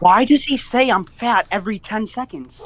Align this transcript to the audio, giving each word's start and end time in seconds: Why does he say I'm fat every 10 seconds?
Why 0.00 0.24
does 0.26 0.44
he 0.44 0.56
say 0.56 0.90
I'm 0.90 1.04
fat 1.04 1.46
every 1.50 1.78
10 1.78 2.06
seconds? 2.06 2.64